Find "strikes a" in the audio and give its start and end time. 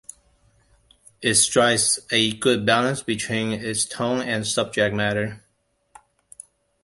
1.35-2.33